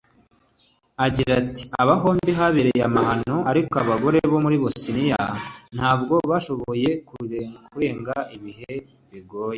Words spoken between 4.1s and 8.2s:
bo muri Bosnie ntabwo bashoboye kurenga